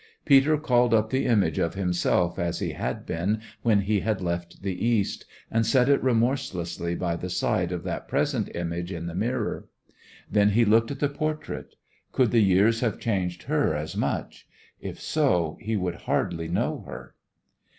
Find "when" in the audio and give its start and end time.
3.61-3.81